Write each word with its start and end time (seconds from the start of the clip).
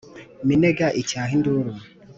Minega 0.47 0.87
icyaha 1.01 1.31
induru 1.37 1.71